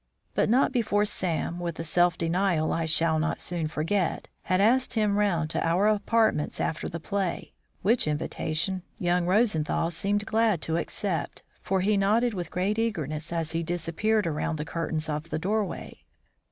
[0.33, 4.93] But not before Sam, with a self denial I shall not soon forget, had asked
[4.93, 10.77] him round to our apartments after the play; which invitation young Rosenthal seemed glad to
[10.77, 15.37] accept, for he nodded with great eagerness as he disappeared around the curtains of the
[15.37, 16.03] doorway.